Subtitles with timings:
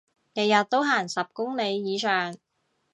[0.03, 0.05] 日日都
[0.83, 2.35] 行十公里以上